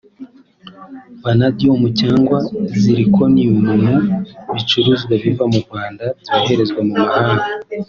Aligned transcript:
vanadium 1.23 1.81
cyangwa 2.01 2.37
zirconium 2.81 3.65
mu 4.47 4.53
bicuruzwa 4.53 5.13
biva 5.23 5.43
mu 5.51 5.59
Rwanda 5.65 6.03
byoherezwa 6.21 6.79
mu 6.87 6.93
mahanga 7.01 7.45